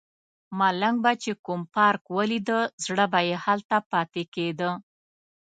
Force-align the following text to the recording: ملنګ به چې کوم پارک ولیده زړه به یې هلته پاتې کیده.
ملنګ 0.59 0.95
به 1.03 1.11
چې 1.23 1.31
کوم 1.45 1.61
پارک 1.73 2.03
ولیده 2.17 2.59
زړه 2.85 3.05
به 3.11 3.19
یې 3.27 3.35
هلته 3.45 3.77
پاتې 3.91 4.23
کیده. 4.33 4.69